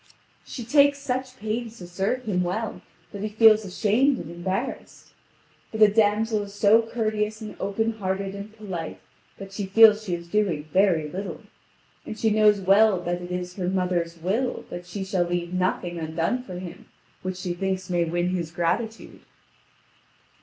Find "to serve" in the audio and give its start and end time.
1.77-2.23